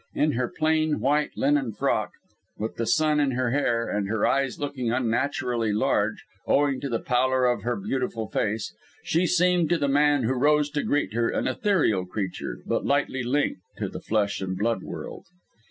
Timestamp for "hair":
3.51-3.87